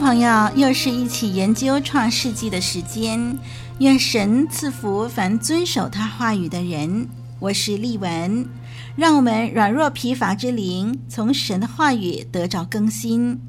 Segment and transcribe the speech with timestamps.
[0.00, 3.38] 朋友，又是一起研究创世纪的时间。
[3.80, 7.06] 愿神赐福凡遵守他话语的人。
[7.38, 8.48] 我是丽文，
[8.96, 13.42] 让我们软弱疲乏之灵从神的话语得着更新。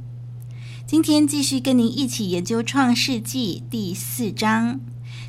[0.85, 4.81] 今天继续跟您一起研究创世纪第四章，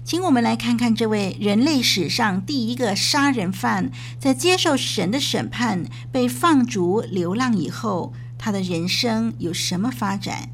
[0.05, 10.51] 请我们来看看这位人类史上第一个杀人犯，在接受神的审判、被放逐流浪以后，他的人生有什么发展？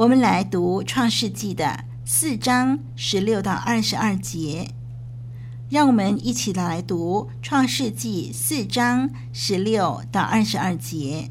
[0.00, 4.70] 我们来读创世纪的四章十六到二十二节。
[5.68, 11.30] 让我们一起来读《创世纪》四章十六到二十二节。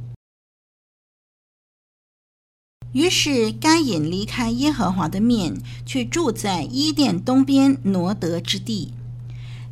[2.92, 8.94] 于是该隐离开耶和华的面，去住在伊甸东边挪得之地。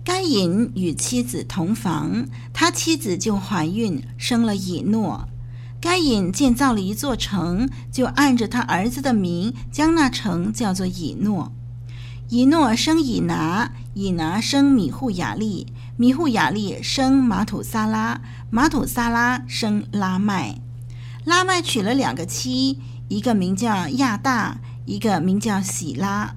[0.04, 5.30] 该隐与妻子同房，他妻子就怀孕，生了以诺。
[5.80, 11.52] 该隐建造了一座城，就按着他儿子的名，将那城叫做以诺。
[12.30, 20.60] 以诺生以拿，以拿生米户雅利，米户雅利生马土撒拉，马土撒拉生拉麦。
[21.24, 26.36] 拉麦娶了两个妻，一个名叫亚大，一个名叫喜拉。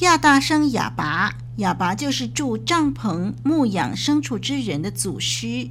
[0.00, 5.68] 亚大生亚拔，亚拔就是住帐篷、牧养牲畜之人的祖师。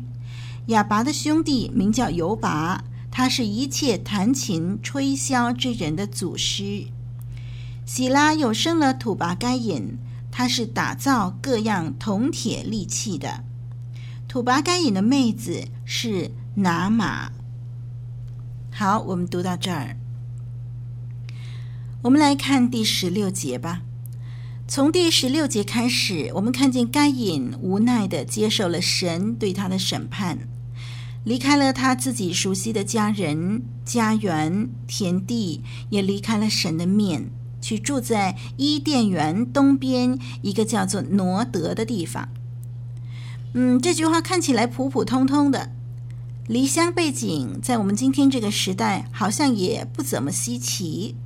[0.67, 6.85] 亚拔的兄弟名叫犹拔，他是一切弹琴吹箫之人的祖师。
[7.85, 9.97] 喜拉又生了土拔该隐，
[10.31, 13.43] 他是打造各样铜铁利器的。
[14.27, 17.31] 土拔该隐的妹子是拿玛。
[18.71, 19.97] 好，我们读到这儿，
[22.03, 23.81] 我们来看第十六节吧。
[24.67, 30.47] 从第十六节开始，我们看见该隐无奈的接受了神对他的审判，
[31.23, 37.31] 离开了他自己熟悉的家人、家园、田地，也离开了神的面。
[37.61, 42.29] 去住在伊甸园东边一个叫做挪得的地方。
[43.53, 45.69] 嗯，这句话看起来普普通通的，
[46.47, 51.17] 离乡背井，在我们今天这个时代好像也不怎么稀奇。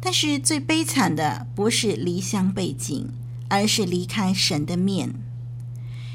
[0.00, 3.10] 但是最悲惨的不是离乡背井，
[3.48, 5.14] 而是离开神的面。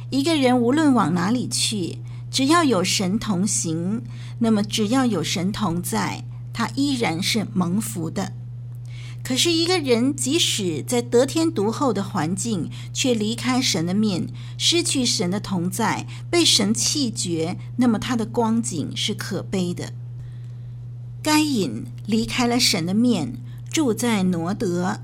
[0.10, 2.00] 一个人无论往哪里去，
[2.40, 4.02] 只要有神同行，
[4.38, 6.24] 那么只要有神同在，
[6.54, 8.32] 他依然是蒙福的。
[9.22, 19.92] 可是，一个人即使在得天独厚的环境，却离开神的面，失去神的同在，被神弃绝，那么他的光景是可悲的。
[21.22, 23.34] 该隐离开了神的面，
[23.70, 25.02] 住在挪得。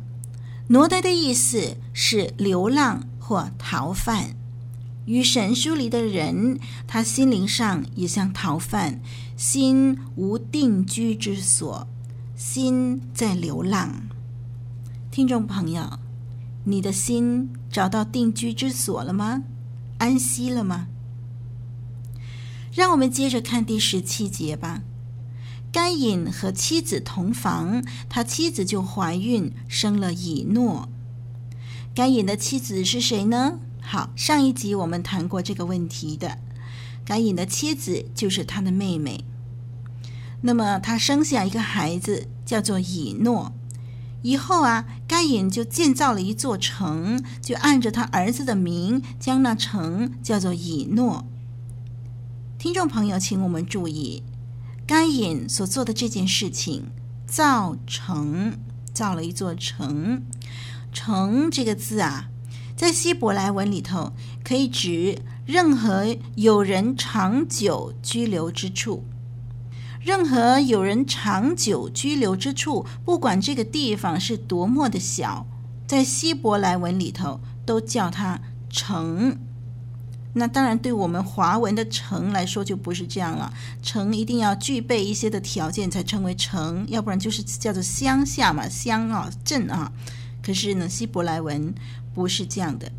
[0.69, 4.38] 挪得的意思是流浪或逃犯。
[5.06, 9.02] 与神疏离的人，他心灵上也像逃犯，
[9.38, 11.88] 心无定居之所。
[12.36, 14.08] 心在流浪，
[15.10, 16.00] 听众朋友，
[16.66, 19.44] 你的心找到定居之所了吗？
[20.00, 20.88] 安息了吗？
[22.74, 24.82] 让我们接着看第十七节吧。
[25.72, 30.90] 该隐和妻子同房，他妻子就怀孕，生了以诺。
[31.94, 33.60] 该隐的妻子是谁呢？
[33.88, 36.39] 好，上一集我们谈过这个问题的。
[37.06, 39.24] 该隐的妻子就是他的妹妹。
[40.42, 43.54] 那么他生下一个孩子，叫做以诺。
[44.24, 51.27] 以后啊，该隐就建造了一座城，就按着他儿子的名，将那城叫做以诺。
[52.57, 54.24] 听众朋友，请我们注意，
[54.88, 56.88] 该隐所做的这件事情，
[57.27, 58.57] 造城，
[58.92, 60.24] 造了一座城。
[60.92, 62.30] 城这个字啊，
[62.75, 64.12] 在希伯来文里头，
[64.44, 69.06] 可以指任何有人长久居留之处。
[70.01, 75.48] 任何有人长久居留之处，不管这个地方是多么的小，
[75.88, 78.39] 在希伯来文里头都叫它
[78.69, 79.39] 城。
[80.33, 83.54] 那当然，对我们华文的城来说就不是这样了。
[83.81, 89.92] 城一定要具备一些的条件才称为城，要不然就是叫做乡下嘛，乡啊，镇啊。
[90.44, 91.74] 可是呢，希伯来文
[92.15, 92.91] 不是这样的。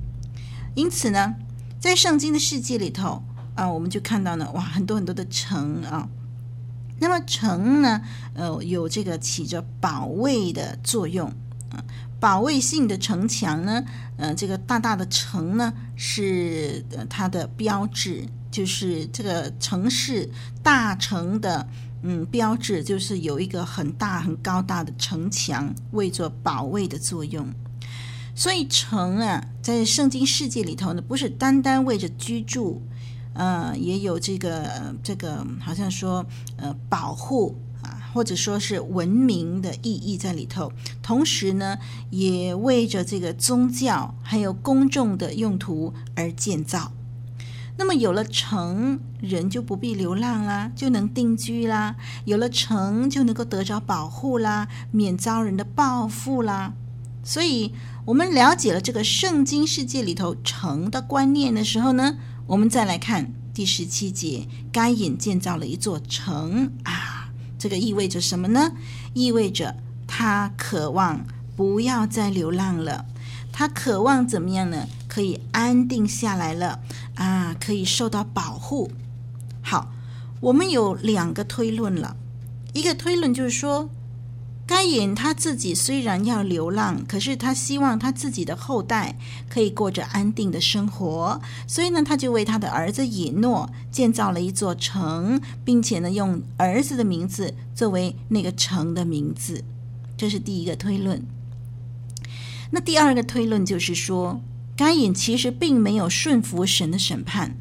[0.77, 1.35] 因此呢，
[1.81, 3.25] 在圣经的世界里头，
[3.57, 6.09] 啊，我们就看到呢，哇，很多很多的城啊。
[7.01, 8.01] 那么城呢，
[8.35, 11.29] 呃，有这个起着保卫的作用
[11.71, 11.83] 啊，
[12.21, 13.85] 保卫性的城墙呢，
[14.17, 20.31] 呃，这个大大的城呢是它的标志，就是这个城市
[20.63, 21.69] 大城的
[22.03, 27.47] 嗯标志，就是有一个很大很高大的城墙，为做保卫的作用。
[28.37, 32.83] 所以城啊，在圣经世界里头呢，不是单单为着居住。
[33.33, 36.25] 呃，也有这个这个，好像说
[36.57, 40.73] 呃保护啊，或者说是文明的意义在里头。
[41.03, 41.79] 同时呢，
[42.11, 46.93] 也为着这个宗教还有公众的用途而建造。
[47.79, 51.95] 那么有了城，人就不必流浪啦，就能定居啦；
[52.25, 56.73] 有了城，就能够得着保护啦，免遭人的报复啦。
[57.29, 57.73] 所以，
[58.05, 68.71] 我们了解了这个圣经世界里头城的观念的时候呢，我们再来看第十七节，该隐建造了一座城啊，这个意味着什么呢？
[69.13, 69.75] 意味着
[70.07, 71.27] 他渴望
[71.57, 73.07] 不要再流浪了，
[73.51, 74.87] 他渴望怎么样呢？
[75.09, 76.79] 可以安定下来了
[77.17, 78.93] 啊，可以受到保护。
[79.63, 79.93] 好，
[80.41, 82.17] 我们有两个推论了，
[82.73, 83.91] 一个推论就是说。
[84.67, 89.17] 该隐他自己虽然要流浪，可是他希望他自己的后代
[89.49, 99.63] 可以过着安定的生活，所以呢，他就为他的儿子以诺建造了一座城，并且呢，用儿子的名字作为那个城的名字。
[100.17, 101.25] 这是第一个推论。
[102.73, 104.41] 那第二个推论就是说，
[104.77, 107.57] 该隐其实并没有顺服神的审判，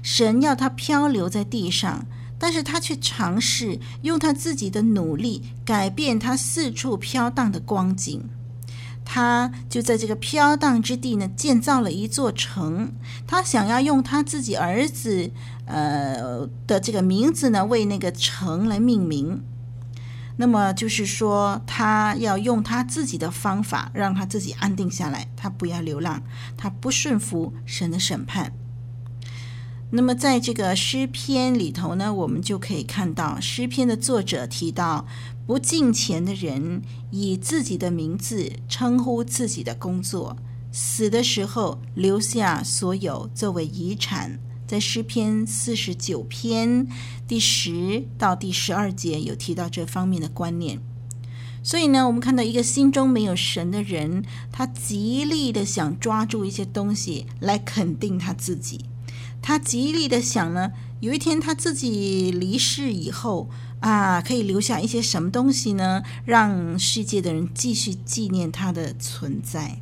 [0.00, 2.06] 神要他漂流在地上。
[2.38, 8.22] 但是他却尝试用他自己的努力改变他四处飘荡的光景，
[9.04, 12.92] 他就在这个飘荡之地呢建造了一座城，
[13.26, 15.30] 他想要用他自己儿子
[15.66, 19.42] 呃的这个名字呢为那个城来命名，
[20.36, 26.22] 那么就是说他要用他自己的方法让他自己安定下来，他不要流浪，
[26.56, 28.52] 他不顺服神的审判。
[29.90, 35.06] 那么，在这个诗篇里头呢，我们就可以看到诗篇的作者提到，
[35.46, 40.36] 不敬虔的人以自己的名字称呼自己的工作，
[40.70, 44.38] 死的时候留下所有作为遗产。
[44.66, 46.86] 在诗篇四十九篇
[47.26, 50.78] 第十到第十二节有提到这方面的观念。
[51.62, 58.84] 所以呢，我们看到一个心中没有神的人，他极力的想抓住一些东西来肯定他自己。
[59.40, 63.48] 他极力的想呢，有一天他自己离世以后
[63.80, 66.02] 啊，可以留下一些什么东西呢？
[66.24, 69.80] 让世界的人继续纪念他的存在。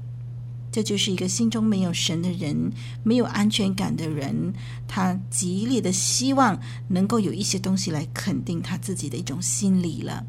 [0.70, 2.70] 这就是一个心中没有神的人，
[3.02, 4.52] 没有安全感的人，
[4.86, 10.26] 他极力的希望能够有一些东西来肯定他自己的一种心理了。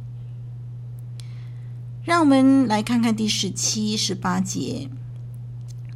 [2.06, 4.90] 让我们来看看第十七、十八节。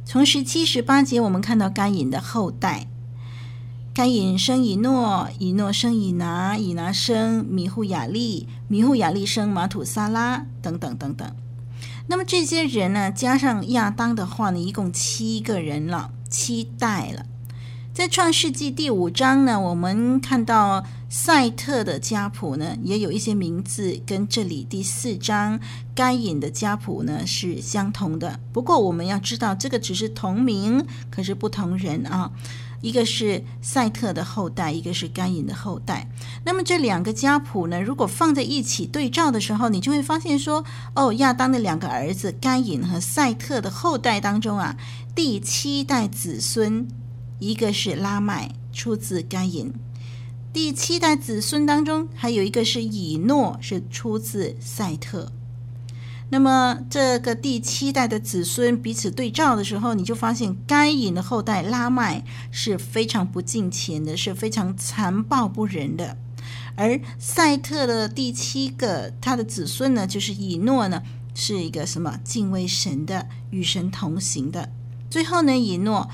[0.04, 2.86] 从十七、十八节，我们看到该隐的后代。
[3.94, 11.30] 该隐生以诺，以诺生以拿，以拿生米户雅利，米户雅利生马土撒拉，等等等等。
[12.06, 17.26] 那么这些人呢，加上亚当的话呢，一共七个人了，七代了。
[17.92, 25.60] 在创世纪第五章呢，我们看到赛特的家谱呢，也有一些名字跟这里第四章
[25.94, 28.40] 该隐的家谱呢是相同的。
[28.54, 32.30] 不过我们要知道，这个只是同名，可是不同人啊。
[32.82, 36.06] 一个是赛特的后代，一个是该隐的后代。
[36.44, 40.62] 那么这两个家谱呢，如果放在一起对照的时候，你就会发现说，
[40.94, 44.76] 哦，亚当的两个儿子该隐和赛特的后代当中啊，
[45.14, 46.86] 第七代子孙，
[47.38, 49.70] 一个是拉麦，出自该隐；
[50.52, 55.30] 第七代子孙当中还有一个是以诺，是出自赛特。
[56.32, 66.16] 那么，这个第七代的子孙彼此对照的时候，你就发现该隐的后代拉麦是非常不敬虔的，是非常残暴不仁的；
[66.74, 71.02] 而赛特的第七个他的子孙呢，就是以诺呢，
[71.34, 74.70] 是一个什么敬畏神的、与神同行的。
[75.10, 76.08] 最后呢，以诺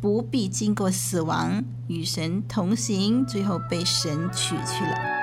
[0.00, 5.13] 不必经过死亡，与神同行，最后被神取去了。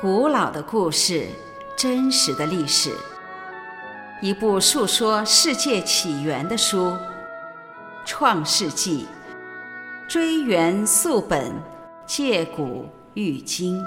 [0.00, 1.26] 古老的故事，
[1.76, 2.92] 真实的历史，
[4.22, 6.90] 一部述说世界起源的书，
[8.04, 9.08] 《创世纪》，
[10.08, 11.52] 追源溯本，
[12.06, 13.82] 借古喻今。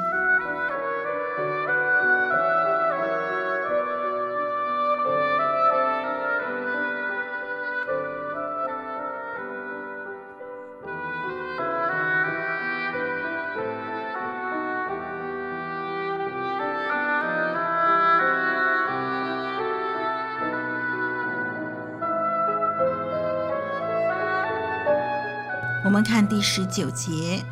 [25.83, 27.43] 我们看第十九节，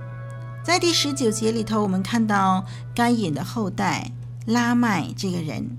[0.64, 4.12] 在第十九节里头，我们看到该隐的后代
[4.46, 5.76] 拉麦这个人。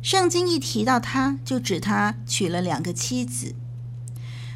[0.00, 3.54] 圣经一提到他，就指他娶了两个妻子。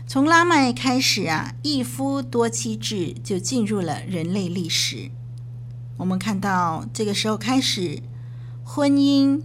[0.07, 5.11] 从拉麦开始啊，一夫多妻制就进入了人类历史。
[5.99, 8.03] 我们看到这个时候开始，
[8.65, 9.43] 婚姻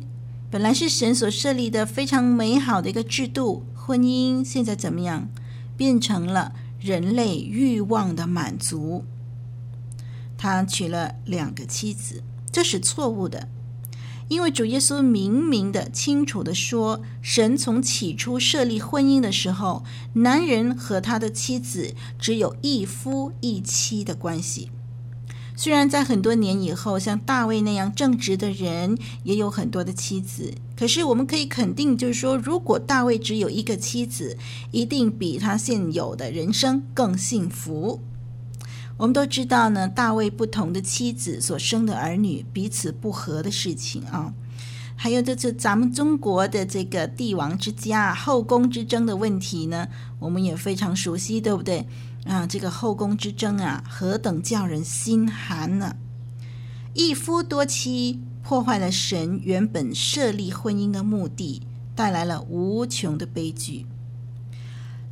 [0.49, 5.27] 本来是神所设立的非常美好的一个制度，婚姻现在怎么样？
[5.75, 6.53] 变成了
[6.85, 9.03] 人类欲望的满足。
[10.37, 13.49] 他娶了两个妻子，这是错误的。
[14.27, 24.69] 因为主耶稣明明的、清楚的说，神从起初设立婚姻的时候，男人和他的妻子只有一夫一妻的关系。
[25.55, 34.37] 虽然在很多年以后，像大卫那样正直的人也有很多的妻子，可是我们可以肯定，就是说，如果大卫只有一个妻子，
[34.71, 38.01] 一定比他现有的人生更幸福。
[38.97, 44.33] 我们都知道呢，大卫不同的妻子所生的儿女彼此不和的事情啊，
[44.95, 49.87] 还有这次咱们中国的这个帝王之家后宫之争的问题呢，
[50.19, 51.85] 我们也非常熟悉，对不对？
[52.25, 55.95] 啊，这个后宫之争啊，何等叫人心寒呢？
[56.93, 61.63] 一夫多妻破坏了神原本设立婚姻的目的，
[61.95, 63.87] 带来了无穷的悲剧。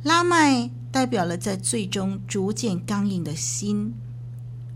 [0.04, 0.70] 拉麦。
[0.94, 3.94] 代表了在最终逐渐刚硬的心。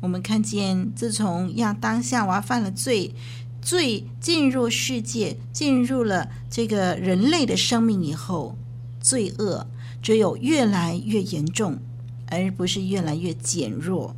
[0.00, 3.14] 我们看见，自从亚当夏娃犯了罪，
[3.62, 8.56] 罪进入世界，进入了这个人类的生命以后，
[9.00, 9.68] 罪恶
[10.02, 11.78] 只有越来越严重，
[12.26, 14.16] 而不是越来越减弱。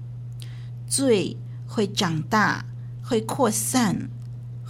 [0.89, 2.65] 罪会长大，
[3.03, 4.09] 会扩散，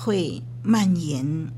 [0.02, 1.52] 会蔓延。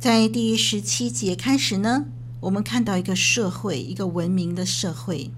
[0.00, 2.06] 在第十七节开始呢，
[2.40, 5.30] 我们看到一个社会，一个文明的社会。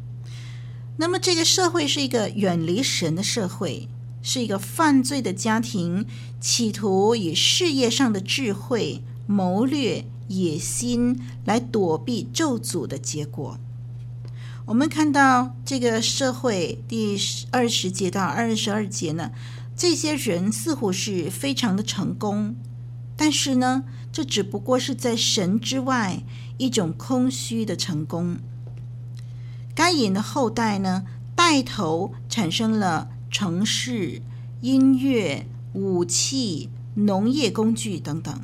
[0.96, 3.88] 那么，这个社会是一个远离神的社会，
[4.22, 6.06] 是一个犯罪的家庭，
[6.40, 13.58] 企图以事业上的智慧、谋略、野心来躲避咒诅的结果。
[14.64, 17.18] 我们看到这个社会第
[17.50, 19.30] 二十节到二十二节呢，
[19.78, 22.56] 这些人似乎是非常的成功，
[23.16, 26.22] 但是呢，这只不过是在神之外。
[26.58, 28.36] 一种空虚的成功。
[29.76, 31.04] 该隐的后代呢，
[31.36, 34.22] 带头产生了城市、
[34.60, 38.40] 音乐、武器、农业工具等等。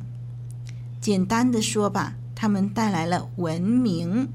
[1.01, 4.29] 简单的说吧，他们带来了文明。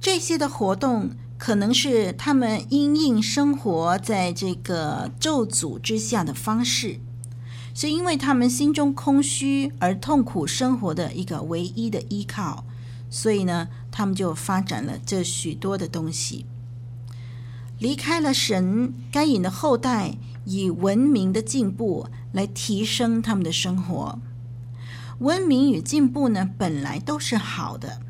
[0.00, 6.98] 这些的活动可能是他们因应生活在这个咒诅之下的方式，
[7.72, 12.64] 是因为他们心中空虚而痛苦生活的一个唯一的依靠。
[13.08, 16.44] 所以呢，他们就发展了这许多的东西，
[17.78, 18.92] 离开了神。
[19.10, 24.18] 该隐的后代以文明的进步来提升他们的生活。
[25.20, 28.00] 文明与进步呢，本来都是好的。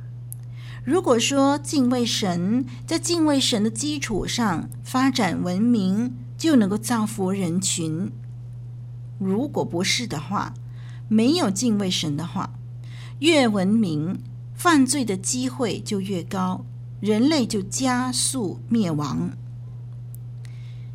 [0.88, 8.10] 如果说敬畏神，在敬畏神的基础上发展文明，就能够造福人群。
[9.18, 10.54] 如果不是的话，
[11.06, 12.54] 没有敬畏神的话，
[13.18, 14.18] 越文明。
[14.54, 16.64] 犯罪的机会就越高，
[17.00, 19.32] 人类就加速灭亡。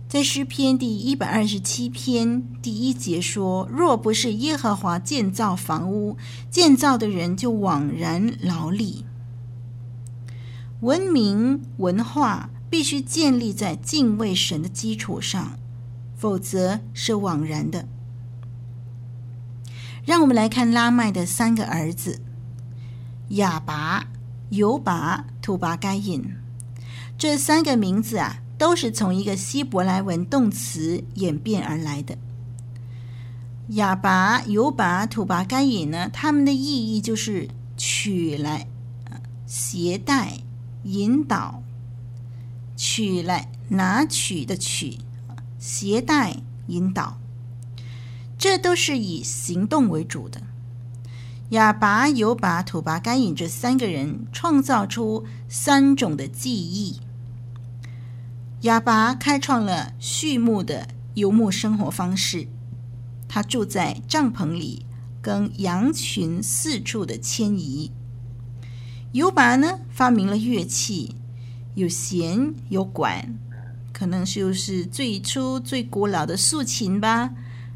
[0.10, 6.18] 在诗篇第一百二十七篇第一节说：“若不是耶和华建造房屋，
[6.50, 9.06] 建造的人就枉然劳力。”
[10.84, 15.58] 文明文化必须建立在敬畏神的基础上，
[16.18, 17.88] 否则是枉然的。
[20.06, 22.20] 让我们来看拉麦的三个儿子。
[23.30, 24.10] 亚拔、
[24.50, 26.36] 犹拔、土拔该隐，
[27.18, 32.18] 这三个名字啊，都是从一个希伯来文动词演变而来的。
[33.70, 37.48] 亚拔、犹拔、土拔该隐呢，他们的意义就是
[37.78, 38.68] 取来、
[39.48, 40.40] 携带、
[40.84, 41.64] 引导、
[42.76, 45.00] 取来拿取的取、
[45.58, 46.38] 携带、
[46.68, 47.20] 引导，
[48.38, 50.42] 这都是以行动为主的。
[51.50, 57.00] 亚拔、犹拔、土拔该隐这三个人创造出三种的记忆。
[58.62, 62.48] 亚拔开创了畜牧的游牧生活方式，
[63.28, 64.86] 他住在帐篷里，
[65.22, 67.92] 跟羊群四处的迁移。
[69.14, 71.14] 犹拔呢，发明了乐器，
[71.76, 73.38] 有弦有管，
[73.92, 77.30] 可能就是最初最古老的竖琴吧，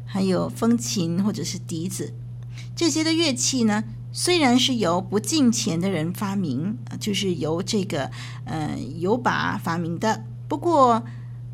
[0.04, 2.12] 还有风琴或者是笛子。
[2.74, 8.10] 这些的乐器呢，虽然是由不敬虔的人发明，就是由这个
[8.44, 11.04] 呃犹拔发明的，不过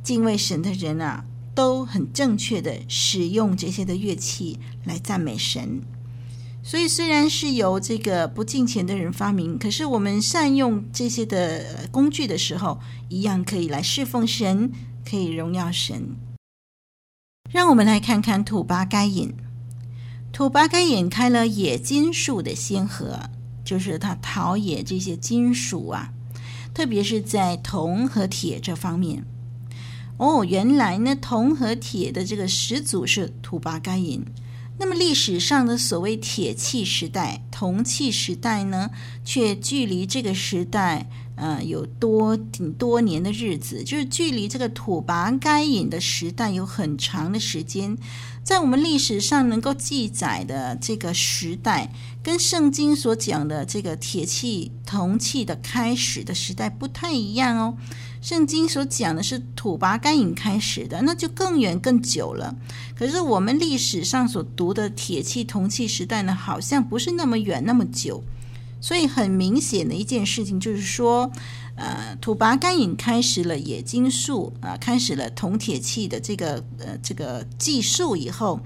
[0.02, 5.82] 敬畏神的人啊，都很正确的使用这些的乐器来赞美神。
[6.66, 12.80] 所以虽然是由这个不敬钱的人发明，可是我们善用这些的工具的时候，
[13.10, 14.72] 一样可以来侍奉神，
[15.08, 16.16] 可以荣耀神。
[17.52, 19.34] 让我们来看看土巴该隐。
[20.32, 23.20] 土巴该隐开了冶金术的先河，
[23.62, 26.14] 就是他陶冶这些金属啊，
[26.72, 29.26] 特别是在铜和铁这方面。
[30.16, 34.24] 哦，原来呢，铜和铁的这个始祖是土巴该隐。
[34.78, 38.90] 那么历史上的所谓铁器时代、铜器时代呢，
[39.24, 41.08] 却距离这个时代。
[41.36, 47.98] 呃，有多挺多年的日子，就是距离这个土拔该隐的时代有很长的时间。
[48.44, 57.76] 在我们历史上能够记载的这个时代，跟圣经所讲的这个铁器、铜器的开始的时代不太一样哦。
[58.24, 62.56] 圣经所讲的是土拔该隐开始的，那就更远更久了。
[62.96, 68.24] 可是我们历史上所读的铁器、铜器时代呢，好像不是那么远那么久。
[68.80, 71.30] 所以很明显的一件事情就是说，
[71.76, 78.58] 呃，土拔该隐开始了冶金术啊，开始了铜铁器的这个呃这个技术以后，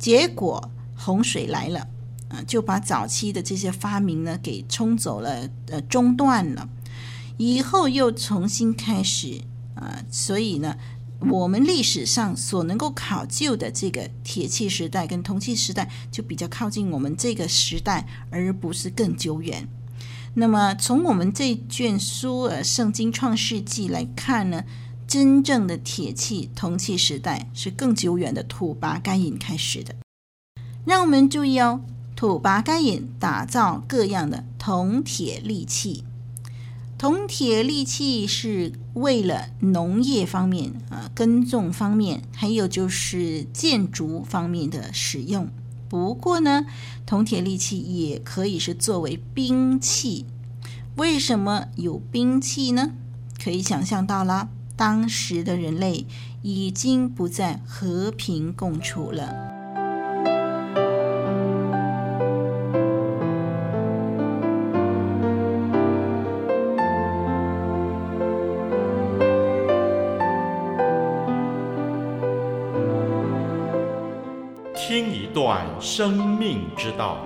[0.00, 1.86] 结果洪水来了，
[2.28, 6.68] 啊，就把早期的这些发明呢给冲走了，呃，中断了，
[7.36, 9.40] 以后又重新开始
[9.74, 10.76] 啊，所以呢。
[11.30, 19.66] 我们历史上所能够考究的这个铁器时代跟铜器时代，就比较靠近我们这个时代，而不是更久远。
[20.34, 24.62] 那么从我们这卷书呃《圣经创世纪》来看呢，
[25.08, 29.94] 真正的铁器铜器时代是更久远的土拔干引开始的。
[30.84, 31.80] 让我们注意哦，
[32.14, 36.04] 土拔干引打造各样的铜铁利器。
[36.98, 45.48] 铜铁利器是为了农业方面啊，耕种方面，还有就是建筑方面的使用。
[45.90, 46.64] 不过呢，
[47.04, 50.24] 铜铁利器也可以是作为兵器。
[50.96, 52.92] 为什么有兵器呢？
[53.38, 56.06] 可以想象到了，当时的人类
[56.40, 59.55] 已经不再和平共处了。
[75.80, 77.18] 生命之道，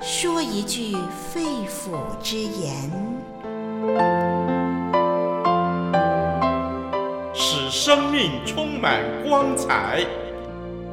[0.00, 0.96] 说一句
[1.32, 2.90] 肺腑之言，
[7.32, 10.04] 使生命充满光彩，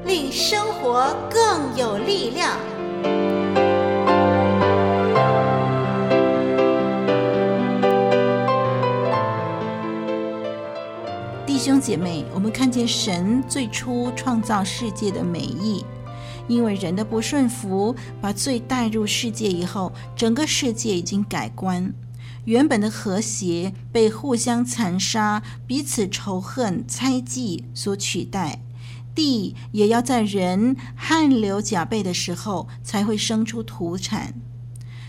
[0.05, 2.57] 令生活更有力量。
[11.63, 15.85] 兄姐妹，我们看见神最初创造世界的美意，
[16.45, 21.93] 因为人的不顺服，把罪带入世界以后，整个世界已经改观，
[22.43, 28.59] 原本的和谐被互相残杀、彼此仇恨、猜忌所取代。
[29.15, 34.33] 地也要在人汗流浃背的时候才会生出土产。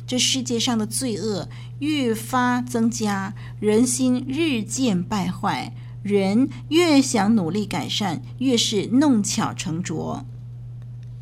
[0.06, 1.48] 这世界上的罪恶
[1.80, 5.74] 愈发增加，人心日渐败坏。
[6.04, 10.26] 人越想努力改善，越是弄巧成拙。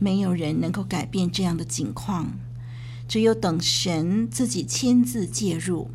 [0.00, 2.32] 没有人能够改变这样的境况，
[3.06, 5.92] 只有等神自己亲自介入。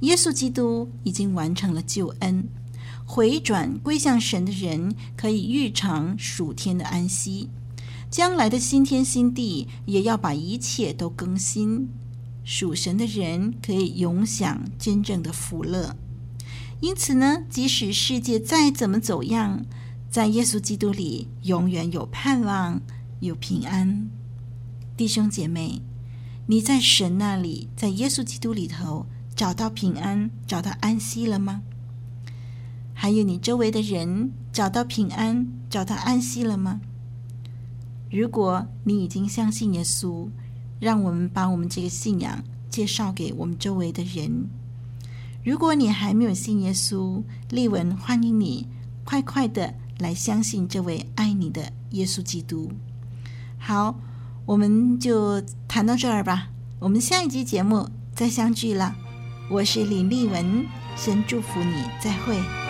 [0.00, 2.48] 耶稣基督已经完成了救恩，
[3.04, 7.50] 回转归向神的人可以预尝属天的安息，
[8.10, 11.90] 将来的新天新地也要把一切都更新，
[12.42, 15.94] 属神的人可以永享真正的福乐。
[16.82, 19.64] 因此呢，即使世界再怎么走样，
[20.10, 22.82] 在耶稣基督里永远有盼望，
[23.20, 24.10] 有平安。
[24.96, 25.80] 弟兄姐妹，
[26.46, 31.62] 你在神那里，在耶稣基督里头找到平安，找到安息了吗？
[32.92, 36.80] 还有你周围的人找到平安，找到安息了吗？
[38.10, 40.28] 如果你已经相信耶稣，
[40.80, 44.48] 让我们把我们这个信仰介绍给我们周围的人。
[45.44, 48.68] 如果你还没有信耶稣，丽文欢迎你
[49.04, 52.70] 快快的来相信这位爱你的耶稣基督。
[53.58, 53.98] 好，
[54.46, 56.48] 我们就谈到这儿吧。
[56.78, 58.94] 我们下一集节目再相聚了。
[59.50, 60.64] 我是李丽文，
[60.96, 62.61] 神祝福你，再会。